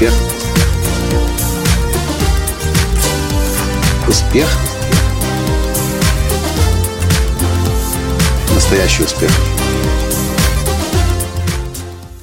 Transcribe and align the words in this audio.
Успех. 0.00 0.14
Успех. 4.08 4.48
Настоящий 8.54 9.02
успех. 9.02 9.30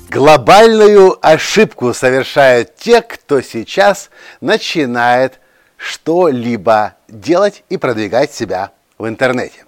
Глобальную 0.09 1.20
ошибку 1.21 1.93
совершают 1.93 2.75
те, 2.77 3.03
кто 3.03 3.41
сейчас 3.41 4.09
начинает 4.41 5.39
что-либо 5.75 6.95
делать 7.07 7.63
и 7.70 7.77
продвигать 7.77 8.34
себя 8.34 8.71
в 8.98 9.07
интернете. 9.07 9.66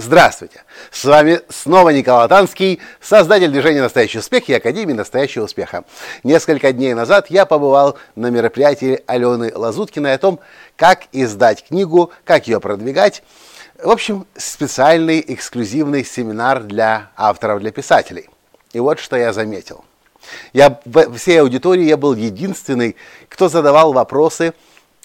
Здравствуйте! 0.00 0.62
С 0.92 1.04
вами 1.04 1.40
снова 1.48 1.90
Николай 1.90 2.28
Танский, 2.28 2.78
создатель 3.00 3.50
движения 3.50 3.82
«Настоящий 3.82 4.20
успех» 4.20 4.48
и 4.48 4.54
Академии 4.54 4.92
«Настоящего 4.92 5.42
успеха». 5.42 5.82
Несколько 6.22 6.72
дней 6.72 6.94
назад 6.94 7.30
я 7.30 7.46
побывал 7.46 7.98
на 8.14 8.28
мероприятии 8.30 9.02
Алены 9.08 9.52
Лазуткиной 9.52 10.14
о 10.14 10.18
том, 10.18 10.38
как 10.76 11.06
издать 11.10 11.64
книгу, 11.66 12.12
как 12.24 12.46
ее 12.46 12.60
продвигать. 12.60 13.24
В 13.82 13.90
общем, 13.90 14.24
специальный 14.36 15.18
эксклюзивный 15.26 16.04
семинар 16.04 16.62
для 16.62 17.10
авторов, 17.16 17.58
для 17.58 17.72
писателей. 17.72 18.30
И 18.72 18.78
вот 18.78 19.00
что 19.00 19.16
я 19.16 19.32
заметил. 19.32 19.84
Я, 20.52 20.78
в 20.84 21.16
всей 21.16 21.40
аудитории 21.40 21.86
я 21.86 21.96
был 21.96 22.14
единственный, 22.14 22.94
кто 23.28 23.48
задавал 23.48 23.92
вопросы 23.92 24.54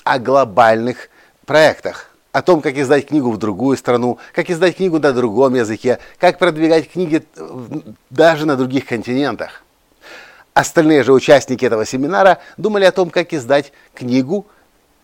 о 0.04 0.20
глобальных 0.20 1.10
проектах 1.48 2.13
о 2.34 2.42
том, 2.42 2.62
как 2.62 2.78
издать 2.78 3.08
книгу 3.08 3.32
в 3.32 3.38
другую 3.38 3.78
страну, 3.78 4.18
как 4.34 4.50
издать 4.50 4.76
книгу 4.76 5.00
на 5.00 5.14
другом 5.14 5.54
языке, 5.54 6.00
как 6.18 6.40
продвигать 6.40 6.92
книги 6.92 7.24
даже 8.10 8.46
на 8.46 8.58
других 8.58 8.86
континентах. 8.86 9.64
Остальные 10.54 11.04
же 11.04 11.14
участники 11.14 11.64
этого 11.64 11.86
семинара 11.86 12.40
думали 12.58 12.86
о 12.86 12.92
том, 12.92 13.12
как 13.12 13.34
издать 13.34 13.72
книгу 13.94 14.48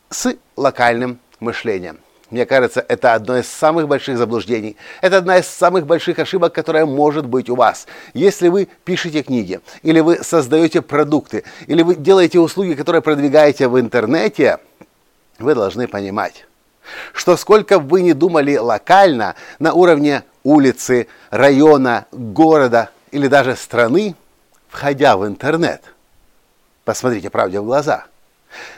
с 0.10 0.36
локальным 0.58 1.20
мышлением. 1.40 2.00
Мне 2.32 2.46
кажется, 2.46 2.84
это 2.88 3.14
одно 3.14 3.38
из 3.38 3.48
самых 3.48 3.88
больших 3.88 4.18
заблуждений. 4.18 4.78
Это 5.02 5.18
одна 5.18 5.38
из 5.38 5.48
самых 5.48 5.88
больших 5.88 6.20
ошибок, 6.20 6.54
которая 6.54 6.86
может 6.86 7.26
быть 7.26 7.50
у 7.50 7.56
вас. 7.56 7.88
Если 8.14 8.50
вы 8.50 8.68
пишете 8.86 9.24
книги, 9.24 9.62
или 9.82 10.00
вы 10.00 10.24
создаете 10.24 10.82
продукты, 10.82 11.44
или 11.66 11.82
вы 11.82 11.96
делаете 11.96 12.40
услуги, 12.40 12.74
которые 12.74 13.02
продвигаете 13.02 13.68
в 13.68 13.80
интернете, 13.80 14.60
вы 15.40 15.56
должны 15.56 15.88
понимать, 15.88 16.46
что 17.14 17.38
сколько 17.38 17.80
бы 17.80 17.90
вы 17.90 18.02
ни 18.02 18.14
думали 18.14 18.58
локально, 18.58 19.36
на 19.60 19.74
уровне 19.74 20.24
улицы, 20.44 21.08
района, 21.30 22.06
города 22.12 22.90
или 23.12 23.28
даже 23.28 23.56
страны, 23.56 24.16
входя 24.68 25.18
в 25.18 25.26
интернет, 25.26 25.82
посмотрите 26.86 27.30
правде 27.30 27.60
в 27.60 27.66
глаза, 27.66 28.06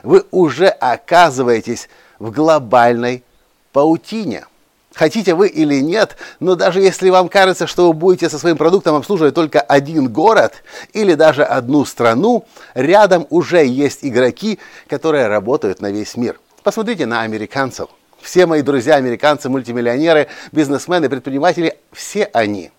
вы 0.03 0.25
уже 0.31 0.67
оказываетесь 0.67 1.89
в 2.19 2.31
глобальной 2.31 3.23
паутине. 3.71 4.45
Хотите 4.93 5.35
вы 5.35 5.47
или 5.47 5.79
нет, 5.79 6.17
но 6.41 6.55
даже 6.55 6.81
если 6.81 7.09
вам 7.09 7.29
кажется, 7.29 7.65
что 7.65 7.87
вы 7.87 7.93
будете 7.93 8.29
со 8.29 8.37
своим 8.37 8.57
продуктом 8.57 8.95
обслуживать 8.95 9.33
только 9.33 9.61
один 9.61 10.11
город 10.11 10.63
или 10.91 11.13
даже 11.13 11.43
одну 11.43 11.85
страну, 11.85 12.45
рядом 12.73 13.25
уже 13.29 13.65
есть 13.65 13.99
игроки, 14.01 14.59
которые 14.89 15.27
работают 15.27 15.79
на 15.79 15.91
весь 15.91 16.17
мир. 16.17 16.39
Посмотрите 16.63 17.05
на 17.05 17.21
американцев– 17.21 17.89
все 18.21 18.45
мои 18.45 18.61
друзья, 18.61 18.95
американцы, 18.95 19.49
мультимиллионеры, 19.49 20.27
бизнесмены, 20.51 21.09
предприниматели, 21.09 21.77
все 21.91 22.25
они. 22.33 22.71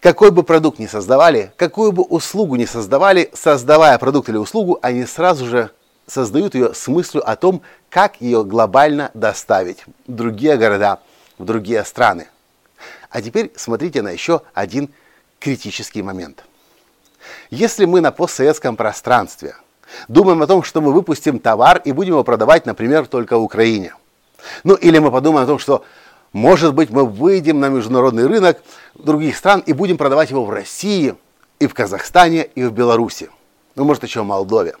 Какой 0.00 0.30
бы 0.30 0.42
продукт 0.42 0.78
ни 0.78 0.86
создавали, 0.86 1.52
какую 1.56 1.92
бы 1.92 2.02
услугу 2.02 2.56
ни 2.56 2.64
создавали, 2.64 3.30
создавая 3.34 3.98
продукт 3.98 4.30
или 4.30 4.38
услугу, 4.38 4.78
они 4.80 5.04
сразу 5.04 5.46
же 5.46 5.70
создают 6.06 6.54
ее 6.54 6.74
с 6.74 6.88
мыслью 6.88 7.28
о 7.28 7.36
том, 7.36 7.62
как 7.90 8.20
ее 8.20 8.42
глобально 8.44 9.10
доставить 9.14 9.84
в 10.06 10.12
другие 10.12 10.56
города, 10.56 11.00
в 11.38 11.44
другие 11.44 11.84
страны. 11.84 12.28
А 13.10 13.20
теперь 13.20 13.52
смотрите 13.56 14.00
на 14.00 14.10
еще 14.10 14.42
один 14.54 14.88
критический 15.38 16.02
момент. 16.02 16.44
Если 17.50 17.84
мы 17.84 18.00
на 18.00 18.10
постсоветском 18.10 18.76
пространстве 18.76 19.54
думаем 20.08 20.40
о 20.42 20.46
том, 20.46 20.62
что 20.62 20.80
мы 20.80 20.92
выпустим 20.92 21.38
товар 21.38 21.82
и 21.84 21.92
будем 21.92 22.12
его 22.12 22.24
продавать, 22.24 22.64
например, 22.64 23.06
только 23.06 23.36
в 23.36 23.42
Украине, 23.42 23.94
ну 24.64 24.74
или 24.74 24.98
мы 24.98 25.10
подумаем 25.10 25.44
о 25.44 25.46
том, 25.46 25.58
что 25.58 25.84
может 26.32 26.74
быть 26.74 26.90
мы 26.90 27.04
выйдем 27.04 27.60
на 27.60 27.68
международный 27.68 28.26
рынок 28.26 28.62
других 28.94 29.36
стран 29.36 29.60
и 29.66 29.72
будем 29.72 29.96
продавать 29.96 30.30
его 30.30 30.44
в 30.44 30.50
России, 30.50 31.14
и 31.58 31.66
в 31.66 31.74
Казахстане, 31.74 32.44
и 32.44 32.64
в 32.64 32.72
Беларуси. 32.72 33.30
Ну 33.74 33.84
может 33.84 34.02
еще 34.02 34.22
в 34.22 34.24
Молдове. 34.24 34.76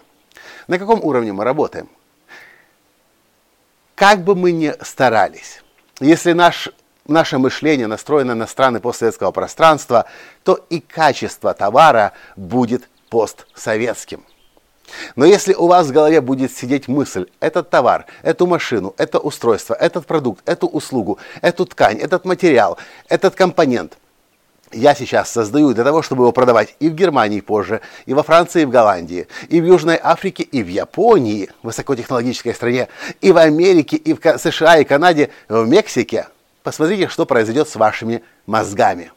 На 0.66 0.78
каком 0.78 1.04
уровне 1.04 1.32
мы 1.32 1.44
работаем? 1.44 1.88
Как 3.94 4.24
бы 4.24 4.34
мы 4.34 4.52
ни 4.52 4.72
старались, 4.82 5.62
если 6.00 6.32
наш, 6.32 6.70
наше 7.06 7.38
мышление 7.38 7.86
настроено 7.86 8.34
на 8.34 8.46
страны 8.46 8.80
постсоветского 8.80 9.30
пространства, 9.30 10.06
то 10.42 10.64
и 10.70 10.80
качество 10.80 11.52
товара 11.52 12.12
будет 12.36 12.88
постсоветским. 13.10 14.24
Но 15.16 15.24
если 15.24 15.54
у 15.54 15.66
вас 15.66 15.88
в 15.88 15.92
голове 15.92 16.20
будет 16.20 16.56
сидеть 16.56 16.88
мысль, 16.88 17.26
этот 17.40 17.70
товар, 17.70 18.06
эту 18.22 18.46
машину, 18.46 18.94
это 18.98 19.18
устройство, 19.18 19.74
этот 19.74 20.06
продукт, 20.06 20.48
эту 20.48 20.66
услугу, 20.66 21.18
эту 21.42 21.66
ткань, 21.66 21.98
этот 21.98 22.24
материал, 22.24 22.78
этот 23.08 23.34
компонент, 23.34 23.96
я 24.72 24.94
сейчас 24.94 25.30
создаю 25.30 25.74
для 25.74 25.82
того, 25.82 26.00
чтобы 26.02 26.22
его 26.22 26.32
продавать 26.32 26.76
и 26.78 26.88
в 26.88 26.94
Германии 26.94 27.40
позже, 27.40 27.80
и 28.06 28.14
во 28.14 28.22
Франции, 28.22 28.62
и 28.62 28.64
в 28.64 28.70
Голландии, 28.70 29.26
и 29.48 29.60
в 29.60 29.64
Южной 29.64 29.98
Африке, 30.00 30.44
и 30.44 30.62
в 30.62 30.68
Японии, 30.68 31.50
высокотехнологической 31.62 32.54
стране, 32.54 32.88
и 33.20 33.32
в 33.32 33.36
Америке, 33.36 33.96
и 33.96 34.14
в 34.14 34.38
США, 34.38 34.78
и 34.78 34.84
Канаде, 34.84 35.30
в 35.48 35.66
Мексике. 35.66 36.28
Посмотрите, 36.62 37.08
что 37.08 37.26
произойдет 37.26 37.68
с 37.68 37.74
вашими 37.74 38.22
мозгами, 38.46 39.10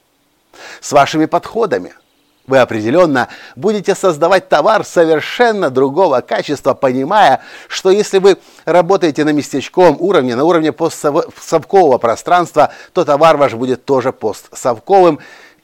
с 0.81 0.91
вашими 0.91 1.25
подходами– 1.25 1.93
вы 2.45 2.57
определенно 2.57 3.29
будете 3.55 3.95
создавать 3.95 4.49
товар 4.49 4.83
совершенно 4.83 5.69
другого 5.69 6.21
качества, 6.21 6.73
понимая, 6.73 7.41
что 7.67 7.89
если 7.89 8.19
вы 8.19 8.37
работаете 8.65 9.23
на 9.23 9.29
местечковом 9.29 9.97
уровне, 9.99 10.35
на 10.35 10.43
уровне 10.43 10.71
постсовкового 10.71 11.97
пространства, 11.97 12.71
то 12.91 13.05
товар 13.05 13.37
ваш 13.37 13.53
будет 13.53 13.85
тоже 13.85 14.11
постсовковым, 14.11 15.19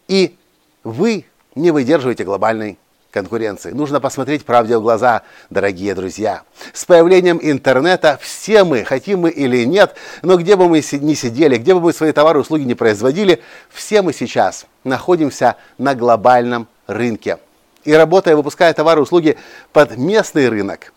и 0.07 0.35
вы 0.83 1.25
не 1.55 1.71
выдерживаете 1.71 2.23
глобальной 2.23 2.79
конкуренции. 3.11 3.71
Нужно 3.71 3.99
посмотреть 3.99 4.45
правде 4.45 4.77
в 4.77 4.81
глаза, 4.81 5.23
дорогие 5.49 5.95
друзья. 5.95 6.43
С 6.73 6.85
появлением 6.85 7.39
интернета 7.41 8.19
все 8.21 8.63
мы, 8.63 8.83
хотим 8.83 9.21
мы 9.21 9.29
или 9.31 9.65
нет, 9.65 9.95
но 10.21 10.37
где 10.37 10.55
бы 10.55 10.69
мы 10.69 10.77
ни 10.77 11.13
сидели, 11.13 11.57
где 11.57 11.73
бы 11.73 11.81
мы 11.81 11.93
свои 11.93 12.11
товары 12.11 12.39
и 12.39 12.41
услуги 12.41 12.63
не 12.63 12.75
производили, 12.75 13.41
все 13.69 14.01
мы 14.01 14.13
сейчас 14.13 14.65
находимся 14.83 15.55
на 15.77 15.95
глобальном 15.95 16.67
рынке. 16.87 17.39
И 17.83 17.93
работая, 17.93 18.35
выпуская 18.35 18.73
товары 18.73 19.01
и 19.01 19.03
услуги 19.03 19.37
под 19.73 19.97
местный 19.97 20.49
рынок, 20.49 20.93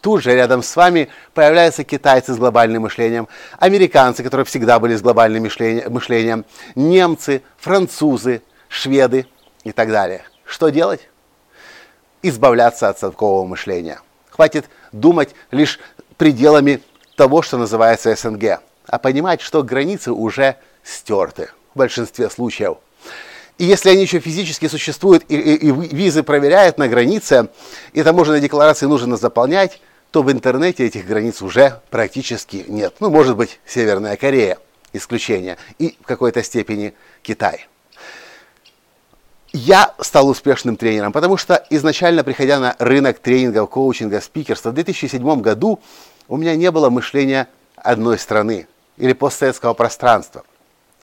тут 0.00 0.22
же 0.22 0.34
рядом 0.34 0.62
с 0.62 0.74
вами 0.74 1.08
появляются 1.34 1.84
китайцы 1.84 2.32
с 2.32 2.38
глобальным 2.38 2.82
мышлением, 2.82 3.28
американцы, 3.58 4.22
которые 4.22 4.44
всегда 4.46 4.80
были 4.80 4.96
с 4.96 5.02
глобальным 5.02 5.44
мышлением, 5.44 6.44
немцы, 6.74 7.42
французы, 7.58 8.42
шведы 8.68 9.26
и 9.62 9.72
так 9.72 9.90
далее. 9.90 10.22
Что 10.44 10.70
делать? 10.70 11.08
Избавляться 12.22 12.88
от 12.88 12.98
совкового 12.98 13.46
мышления. 13.46 14.00
Хватит 14.30 14.66
думать 14.92 15.34
лишь 15.50 15.78
пределами 16.16 16.82
того, 17.16 17.42
что 17.42 17.58
называется 17.58 18.14
СНГ, 18.14 18.60
а 18.86 18.98
понимать, 18.98 19.40
что 19.40 19.62
границы 19.62 20.12
уже 20.12 20.56
стерты 20.82 21.50
в 21.74 21.78
большинстве 21.78 22.30
случаев. 22.30 22.78
И 23.58 23.64
если 23.64 23.90
они 23.90 24.02
еще 24.02 24.18
физически 24.18 24.66
существуют 24.66 25.24
и, 25.28 25.36
и, 25.36 25.68
и 25.68 25.70
визы 25.70 26.22
проверяют 26.22 26.78
на 26.78 26.88
границе, 26.88 27.48
и 27.92 28.02
таможенные 28.02 28.40
декларации 28.40 28.86
нужно 28.86 29.16
заполнять, 29.16 29.80
то 30.10 30.22
в 30.22 30.32
интернете 30.32 30.86
этих 30.86 31.06
границ 31.06 31.42
уже 31.42 31.80
практически 31.90 32.64
нет. 32.68 32.94
Ну, 33.00 33.10
может 33.10 33.36
быть, 33.36 33.60
Северная 33.66 34.16
Корея 34.16 34.58
исключение, 34.92 35.56
и 35.78 35.96
в 36.00 36.06
какой-то 36.06 36.42
степени 36.42 36.94
Китай 37.22 37.66
я 39.52 39.94
стал 40.00 40.28
успешным 40.28 40.76
тренером, 40.76 41.12
потому 41.12 41.36
что 41.36 41.64
изначально, 41.70 42.24
приходя 42.24 42.58
на 42.58 42.74
рынок 42.78 43.18
тренингов, 43.18 43.70
коучинга, 43.70 44.20
спикерства, 44.20 44.70
в 44.70 44.74
2007 44.74 45.40
году 45.40 45.80
у 46.28 46.36
меня 46.36 46.56
не 46.56 46.70
было 46.70 46.88
мышления 46.88 47.48
одной 47.76 48.18
страны 48.18 48.66
или 48.96 49.12
постсоветского 49.12 49.74
пространства. 49.74 50.44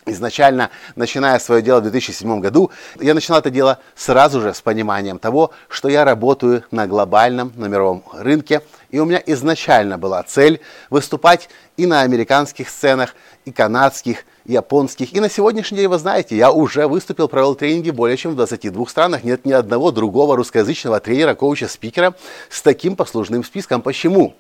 Изначально, 0.05 0.71
начиная 0.95 1.37
свое 1.37 1.61
дело 1.61 1.81
в 1.81 1.83
2007 1.83 2.39
году, 2.39 2.71
я 2.99 3.13
начинал 3.13 3.39
это 3.39 3.51
дело 3.51 3.79
сразу 3.95 4.41
же 4.41 4.53
с 4.53 4.61
пониманием 4.61 5.19
того, 5.19 5.51
что 5.67 5.87
я 5.87 6.03
работаю 6.03 6.63
на 6.71 6.87
глобальном, 6.87 7.53
на 7.55 7.65
мировом 7.65 8.03
рынке, 8.13 8.61
и 8.89 8.99
у 8.99 9.05
меня 9.05 9.21
изначально 9.27 9.99
была 9.99 10.23
цель 10.23 10.61
выступать 10.89 11.49
и 11.77 11.85
на 11.85 12.01
американских 12.01 12.69
сценах, 12.69 13.13
и 13.45 13.51
канадских, 13.51 14.25
японских. 14.49 15.13
И 15.13 15.19
на 15.19 15.29
сегодняшний 15.29 15.77
день, 15.77 15.87
вы 15.87 15.99
знаете, 15.99 16.35
я 16.35 16.51
уже 16.51 16.87
выступил, 16.87 17.27
провел 17.27 17.55
тренинги 17.55 17.91
более 17.91 18.17
чем 18.17 18.31
в 18.31 18.35
22 18.35 18.87
странах. 18.87 19.23
Нет 19.23 19.45
ни 19.45 19.51
одного 19.51 19.91
другого 19.91 20.35
русскоязычного 20.35 20.99
тренера, 20.99 21.35
коуча, 21.35 21.67
спикера 21.67 22.15
с 22.49 22.61
таким 22.61 22.95
послужным 22.95 23.43
списком. 23.43 23.81
Почему? 23.81 24.33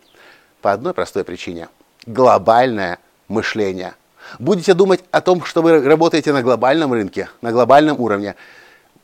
По 0.61 0.73
одной 0.73 0.93
простой 0.93 1.23
причине. 1.23 1.69
Глобальное 2.05 2.97
мышление. 3.27 3.93
Будете 4.39 4.73
думать 4.73 5.01
о 5.11 5.21
том, 5.21 5.43
что 5.45 5.61
вы 5.61 5.81
работаете 5.81 6.33
на 6.33 6.41
глобальном 6.41 6.91
рынке, 6.91 7.29
на 7.41 7.51
глобальном 7.51 7.99
уровне. 7.99 8.35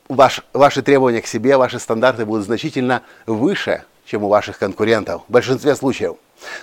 Ваш, 0.08 0.42
ваши 0.52 0.82
требования 0.82 1.22
к 1.22 1.26
себе, 1.26 1.56
ваши 1.56 1.78
стандарты 1.78 2.24
будут 2.24 2.44
значительно 2.44 3.02
выше, 3.26 3.84
чем 4.04 4.24
у 4.24 4.28
ваших 4.28 4.58
конкурентов 4.58 5.22
в 5.28 5.32
большинстве 5.32 5.74
случаев. 5.74 6.16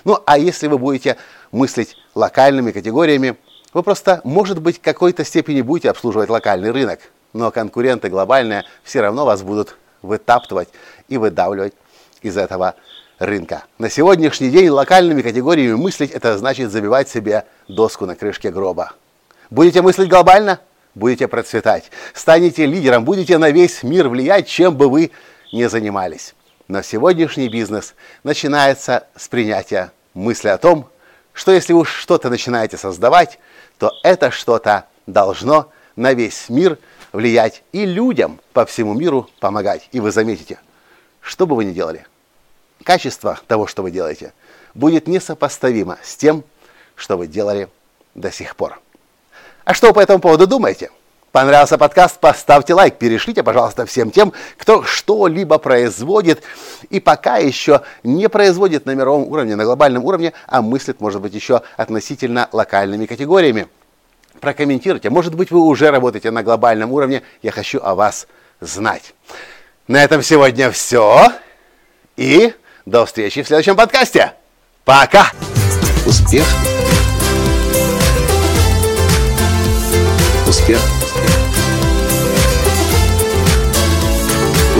Ну, 0.03 0.19
а 0.25 0.37
если 0.37 0.67
вы 0.67 0.77
будете 0.77 1.17
мыслить 1.51 1.97
локальными 2.15 2.71
категориями, 2.71 3.35
вы 3.73 3.83
просто, 3.83 4.21
может 4.23 4.61
быть, 4.61 4.77
в 4.77 4.81
какой-то 4.81 5.23
степени 5.25 5.61
будете 5.61 5.89
обслуживать 5.89 6.29
локальный 6.29 6.71
рынок, 6.71 6.99
но 7.33 7.51
конкуренты 7.51 8.09
глобальные 8.09 8.63
все 8.83 9.01
равно 9.01 9.25
вас 9.25 9.41
будут 9.41 9.77
вытаптывать 10.01 10.69
и 11.07 11.17
выдавливать 11.17 11.73
из 12.21 12.37
этого 12.37 12.75
рынка. 13.19 13.63
На 13.79 13.89
сегодняшний 13.89 14.49
день 14.49 14.69
локальными 14.69 15.21
категориями 15.21 15.75
мыслить 15.75 16.11
это 16.11 16.37
значит 16.37 16.71
забивать 16.71 17.09
себе 17.09 17.45
доску 17.67 18.05
на 18.05 18.15
крышке 18.15 18.51
гроба. 18.51 18.93
Будете 19.49 19.81
мыслить 19.81 20.09
глобально, 20.09 20.59
будете 20.95 21.27
процветать. 21.27 21.91
Станете 22.13 22.65
лидером, 22.65 23.05
будете 23.05 23.37
на 23.37 23.49
весь 23.49 23.83
мир 23.83 24.09
влиять, 24.09 24.47
чем 24.47 24.75
бы 24.75 24.89
вы 24.89 25.11
ни 25.51 25.65
занимались. 25.65 26.35
Но 26.67 26.81
сегодняшний 26.81 27.49
бизнес 27.49 27.93
начинается 28.23 29.07
с 29.15 29.27
принятия 29.27 29.91
мысли 30.13 30.47
о 30.47 30.57
том, 30.57 30.87
что 31.33 31.51
если 31.51 31.73
вы 31.73 31.85
что-то 31.85 32.29
начинаете 32.29 32.77
создавать, 32.77 33.39
то 33.77 33.91
это 34.03 34.31
что-то 34.31 34.85
должно 35.07 35.69
на 35.95 36.13
весь 36.13 36.49
мир 36.49 36.77
влиять 37.11 37.63
и 37.71 37.85
людям 37.85 38.39
по 38.53 38.65
всему 38.65 38.93
миру 38.93 39.29
помогать. 39.39 39.89
И 39.91 39.99
вы 39.99 40.11
заметите, 40.11 40.59
что 41.21 41.45
бы 41.45 41.55
вы 41.55 41.65
ни 41.65 41.73
делали, 41.73 42.05
качество 42.83 43.39
того, 43.47 43.67
что 43.67 43.83
вы 43.83 43.91
делаете, 43.91 44.33
будет 44.73 45.07
несопоставимо 45.07 45.97
с 46.03 46.15
тем, 46.15 46.43
что 46.95 47.17
вы 47.17 47.27
делали 47.27 47.67
до 48.15 48.31
сих 48.31 48.55
пор. 48.55 48.79
А 49.65 49.73
что 49.73 49.87
вы 49.87 49.93
по 49.93 49.99
этому 49.99 50.19
поводу 50.19 50.47
думаете? 50.47 50.91
Понравился 51.33 51.79
подкаст? 51.79 52.19
Поставьте 52.19 52.75
лайк, 52.75 52.99
перешлите, 52.99 53.41
пожалуйста, 53.41 53.87
всем 53.87 54.11
тем, 54.11 54.33
кто 54.55 54.83
что-либо 54.83 55.57
производит 55.57 56.43
и 56.91 56.99
пока 56.99 57.37
еще 57.37 57.81
не 58.03 58.29
производит 58.29 58.85
на 58.85 58.93
мировом 58.93 59.23
уровне, 59.23 59.55
на 59.55 59.63
глобальном 59.63 60.05
уровне, 60.05 60.33
а 60.45 60.61
мыслит, 60.61 61.01
может 61.01 61.21
быть, 61.21 61.33
еще 61.33 61.63
относительно 61.75 62.49
локальными 62.51 63.07
категориями. 63.07 63.67
Прокомментируйте. 64.41 65.09
Может 65.09 65.33
быть, 65.33 65.49
вы 65.49 65.61
уже 65.61 65.89
работаете 65.89 66.29
на 66.29 66.43
глобальном 66.43 66.91
уровне. 66.91 67.23
Я 67.41 67.49
хочу 67.49 67.79
о 67.81 67.95
вас 67.95 68.27
знать. 68.61 69.15
На 69.87 70.03
этом 70.03 70.21
сегодня 70.21 70.69
все. 70.69 71.31
И 72.15 72.53
до 72.85 73.07
встречи 73.07 73.41
в 73.41 73.47
следующем 73.47 73.75
подкасте. 73.75 74.33
Пока! 74.85 75.31
Успех! 76.05 76.45